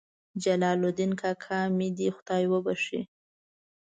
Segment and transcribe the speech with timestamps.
[0.43, 3.01] جلال الدین کاکا مې دې خدای وبخښي.